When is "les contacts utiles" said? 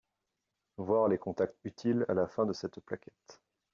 1.09-2.07